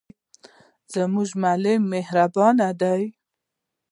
[0.93, 3.03] زموږ معلم مهربان دی.